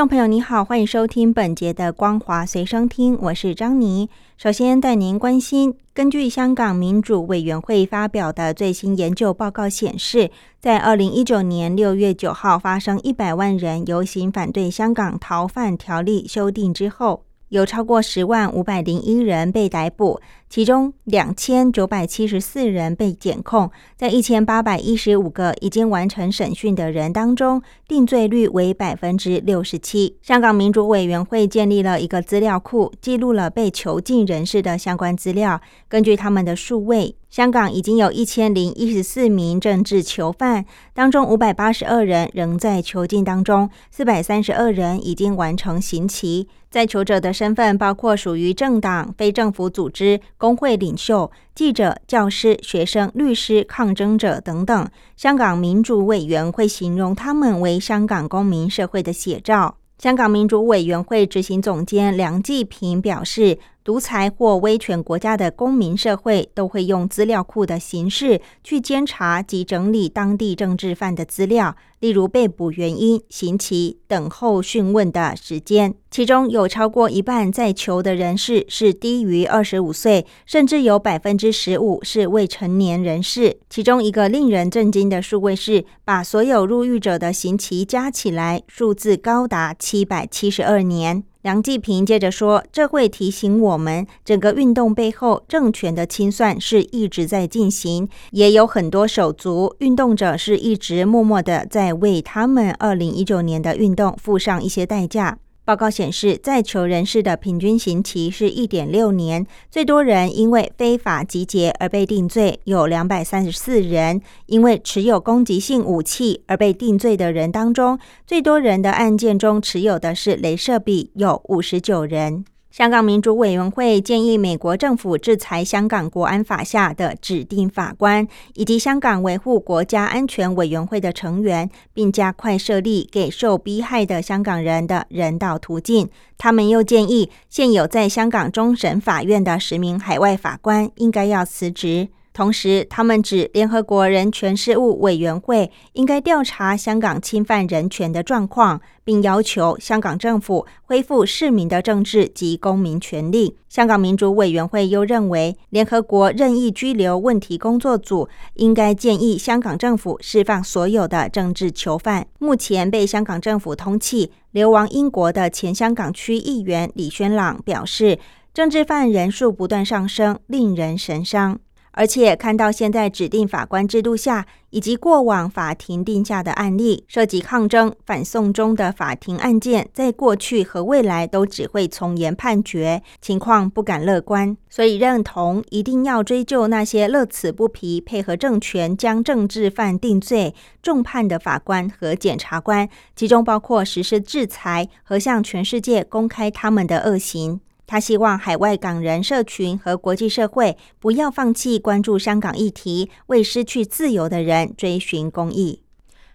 [0.00, 4.08] 众朋友，你好，欢迎收听本节的《光华随身听》，我是张妮。
[4.38, 17.24] 首先带您关心，根据香港民主委员会发表的最新研究报告显示，在二零一九年六月九号发生一百万人游行反对香港逃犯条例修订之后。
[17.50, 23.68] 有超过十万五百零一人被逮捕，其中两千九百七十四人被检控。
[23.96, 30.16] 在一千八百一十五个已经完成审讯的人当中，定罪率为百分之六十七。
[30.22, 35.60] 香港民主委员会建立了一个资料库，记录了被囚禁人士的相关资料。
[35.88, 46.48] 根据他们的数位，香港已经有一千零一十四名政治囚犯，当中五百八十二人仍在囚禁当中，四百三十二人已经完成刑期。
[46.68, 54.88] 在囚者的身份包括属于政党、非政府组织、工会领袖、记者、教师、学生、律师、抗争者等等。
[55.16, 59.76] 香港民主委员会形容他们为香港公民社会的写照。
[59.98, 63.58] 香港民主委员会执行总监梁继平表示。
[63.90, 75.92] 独裁或威权国家的公民社会都会用资料库的形式去监察及整理当地政治犯的资料，例如被捕原因、刑期、等候讯问的时间。
[76.08, 83.58] 其中有超过一半在囚的人士是低于二十五岁，甚至有百分之十五是未成年人士。
[83.68, 91.24] 其中一个令人震惊的数位是，把所有入狱者的刑期加起来，数字高达七百七十二年。
[91.42, 109.46] 梁继平接着说：“这会提醒我们，整个运动背后政权的清算是一直在进行，也有很多手足运动者是一直默默的在为他们二零一九年的运动付上一些代价。”报告显示，在囚人士的平均刑期是一点六年。
[109.70, 122.44] 最多人因为非法集结而被定罪，有两百三十四人；因为持有攻击性武器而被定罪的人当中，最多人的案件中持有的是镭射笔，有五十九人。
[122.70, 136.08] 香港民主委员会建议美国政府制裁香港国安法下的指定法官，以及香港维护国家安全委员会的成员，并加快设立给受逼害的香港人的人道途径。
[136.38, 142.08] 他们又建议，现有在香港终审法院的十名海外法官应该要辞职。
[142.32, 153.56] 同时，他们指联合国人权事务委员会应该调查香港侵犯人权的状况，并要求香港政府恢复市民的政治及公民权利。
[153.68, 162.28] 香港民主委员会又认为，联合国任意拘留问题工作组应该建议香港政府释放所有的政治囚犯。
[162.38, 168.20] 目前被香港政府通缉、流亡英国的前香港区议员李轩朗表示，
[168.54, 171.58] 政治犯人数不断上升，令人神伤。
[172.00, 184.56] 而且看到现在指定法官制度下，以及过往法庭定下的案例，涉及抗争、反送中的法庭案件，在过去和未来都只会从严判决，情况不敢乐观。
[184.70, 197.60] 所以认同一定要追究那些乐此不疲、配合政权将政治犯定罪、重判的法官和检察官，其中包括实施制裁和向全世界公开他们的恶行。
[197.90, 205.82] 他希望海外港人社群和国际社会不要放弃关注香港议题，为失去自由的人追寻公益。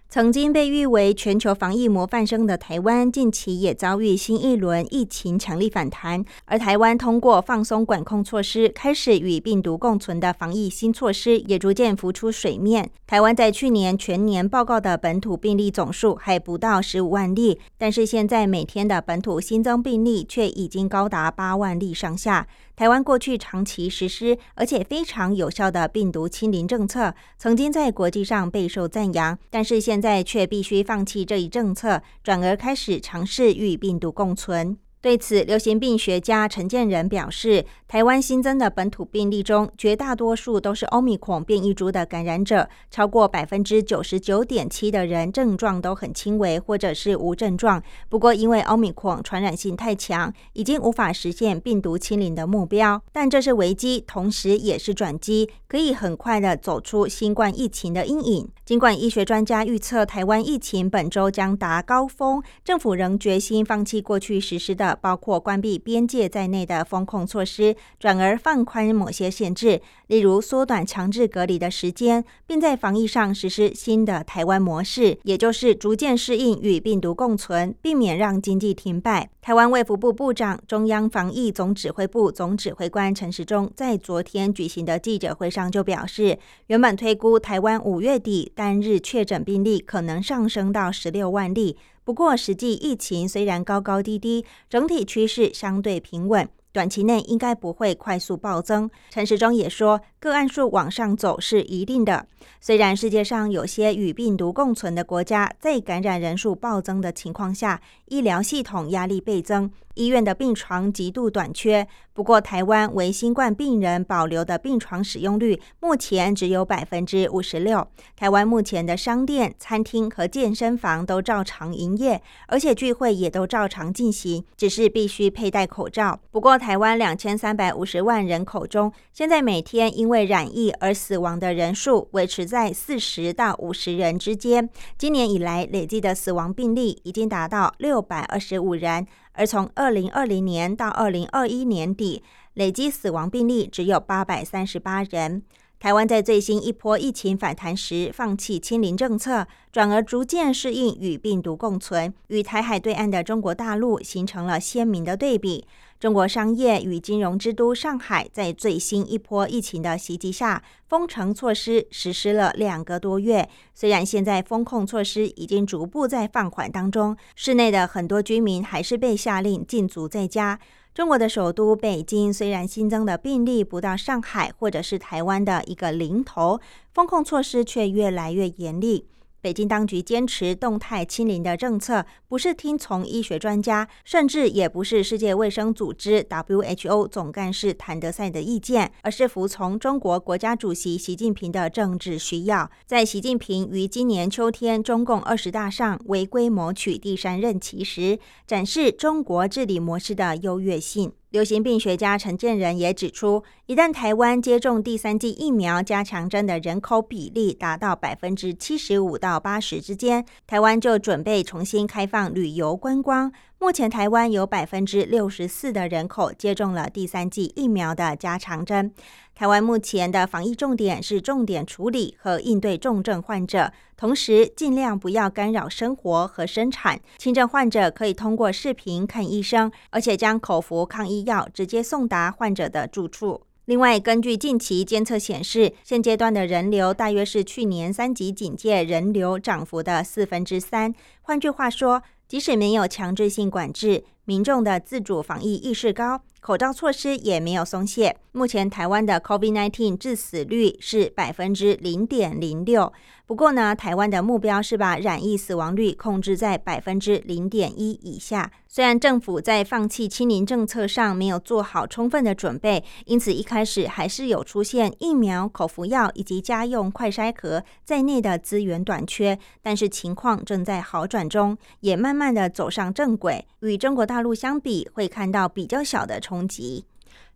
[0.08, 6.24] 曾经被誉为全球防疫模范生的台湾，近期也遭遇新一轮疫情强力反弹。
[6.44, 12.88] 而台湾通过放松管控措施，开始与病毒共存的防疫新措施，也逐渐浮出水面。
[13.04, 22.46] 台湾在去年全年报告的本土病例总数还不到十五万例，但是现在每天的本土新增病例却已经高达八万例上下。
[22.76, 34.76] 台湾过去长期实施而且非常有效的病毒清零政策，曾经在国际上备受赞扬，但是现在却必须放弃这一政策，转而开始尝试与病毒共存。
[35.06, 47.80] 对此，流行病学家陈建仁表示，台湾新增的本土病例中，绝大多数都是欧米孔变异株的感染者，超过百分之九十九点七的人症状都很轻微或者是无症状。
[48.08, 53.00] 不过，因为欧米孔传染性太强，已经无法实现病毒清零的目标。
[53.12, 58.48] 但这是危机，同时也是转机，可以很快的走出新冠疫情的阴影。
[58.64, 64.95] 尽管医学专家预测台湾疫情本周将达高峰，政府仍决心放弃过去实施的。
[65.00, 79.30] 包括关闭边界在内的风控措施，转而放宽某些限制，例如缩短强制隔离的时间，并在防疫上实施新的台湾模式，也就是逐渐适应与病毒共存，避免让经济停摆。
[79.40, 91.76] 台湾卫福部部长、中央防疫总指挥部总指挥官陈时中在昨天举行的记者会上就表示，原本推估台湾五月底单日确诊病例可能上升到十六万例，
[92.06, 96.48] 不过实际疫情虽然高高低低，整体趋势相对平稳。
[96.72, 98.88] 短期内应该不会快速暴增。
[99.10, 102.28] 陈时中也说，个案数往上走是一定的。
[102.60, 111.86] 虽然世界上有些与病毒共存的国家，在感染人数暴增的情况下，医疗系统压力倍增，医院的病床极度短缺。
[112.12, 117.86] 不过，台湾为新冠病人保留的病床使用率目前只有百分之五十六。
[118.16, 126.18] 台湾目前的商店、餐厅和健身房都照常营业，而且聚会也都照常进行，只是必须佩戴口罩。
[126.30, 134.70] 不过，台湾两千三百五十万人口中，现在每天因为染疫而死亡的人数维持在四十到五十人之间。
[134.96, 139.06] 今年以来累计的死亡病例已经达到六百二十五人，
[139.36, 142.22] 而从二零二零年到二零二一年底，
[142.54, 145.42] 累计死亡病例只有八百三十八人。
[145.78, 155.66] 台湾在最新一波疫情反弹时，放弃清零政策，转而逐渐适应与病毒共存，与台海对岸的中国大陆形成了鲜明的对比。
[156.00, 163.46] 中国商业与金融之都上海，在最新一波疫情的袭击下，封城措施实施了两个多月。
[163.74, 170.58] 虽然现在封控措施已经逐步在放缓当中，市内的很多居民还是被下令禁足在家。
[170.96, 176.58] 中国的首都北京虽然新增的病例不到上海或者是台湾的一个零头，
[176.94, 179.06] 风控措施却越来越严厉。
[179.40, 192.70] 北京当局坚持动态清零的政策，不是听从医学专家，甚至也不是世界卫生组织 （WHO） 总干事谭德赛的意见，而是服从中国国家主席习近平的政治需要。
[192.86, 201.12] 在习近平于今年秋天中共二十大上违规谋取第三任期时，展示中国治理模式的优越性。
[201.36, 213.30] 流行病学家陈建仁也指出，一旦台湾接种第三剂疫苗加强针的人口比例达到百分之七十五到八十之间，台湾就准备重新开放旅游观光。
[213.66, 218.92] 目前台湾有百分之六十四的人口接种了第三剂疫苗的加强针。
[219.34, 227.00] 台湾目前的防疫重点是重点处理和应对重症患者，同时尽量不要干扰生活和生产。
[227.18, 233.42] 轻症患者可以通过视频看医生，而且将口服抗疫药直接送达患者的住处。
[233.64, 240.94] 另外，根据近期监测显示，现阶段的人流大约是去年三级警戒人流涨幅的四分之三。
[241.22, 248.18] 换句话说，即使没有强制性管制，民众的自主防疫意识高，口罩措施也没有松懈。
[248.30, 252.92] 目前台湾的 COVID-19 致死率是百分之零点零六。
[253.26, 258.52] 不过呢，台湾的目标是把染疫死亡率控制在百分之零点一以下。
[258.68, 269.36] 虽然政府在放弃清零政策上没有做好充分的准备，因此一开始还是有出现疫苗、口服药以及家用快筛盒在内的资源短缺。
[269.60, 273.44] 但是情况正在好转中，也慢慢的走上正轨。
[273.60, 276.84] 与中国大陆相比，会看到比较小的冲击。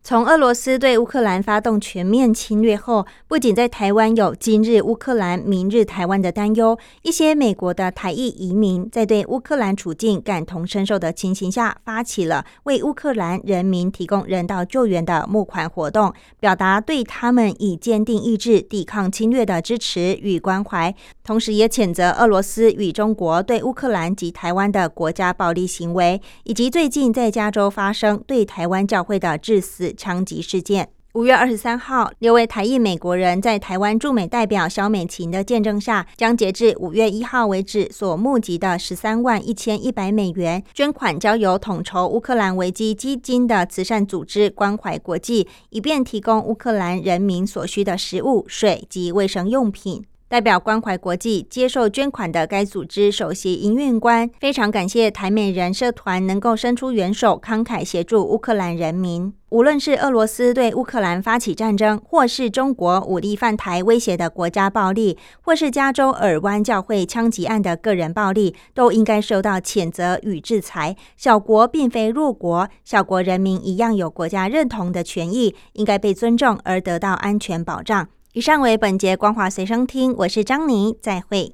[0.02, 20.92] 从俄罗斯对乌克兰发动全面侵略后，不仅在台湾有今日乌克兰、明日台湾的担忧，一些美国的台裔移民在对乌克兰处境感同身受的情形下，发起了为乌克兰人民提供人道救援的募款活动，表达对他们以坚定意志抵抗侵略的支持与关怀，
[21.22, 29.89] 同时也谴责俄罗斯与中国对乌克兰及台湾的国家暴力行为，以及最近在加州发生对台湾教会的致死。
[29.92, 30.88] 枪击事件。
[31.14, 50.04] 五月二十三号，六位台裔美国人在台湾驻美代表肖美琴的见证下，将截至五月一号为止所募集的十三万一千一百美元捐款，交由统筹乌克兰危机基金的慈善组织关怀国际，以便提供乌克兰人民所需的食物、水及卫生用品。
[50.30, 59.34] 代表关怀国际接受捐款的该组织首席营运官非常感谢台美人社团能够伸出援手，慷慨协助乌克兰人民。
[59.48, 70.94] 无论是俄罗斯对乌克兰发起战争，或是中国武力犯台威胁的国家暴力，或是加州尔湾教会枪击案的个人暴力，都应该受到谴责与制裁。
[71.16, 78.06] 小国并非弱国，小国人民一样有国家认同的权益，应该被尊重而得到安全保障。
[78.32, 81.48] 以上为本节光华随身听，我是张妮，再会。